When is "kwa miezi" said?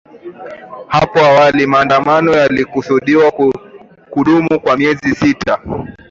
4.59-5.15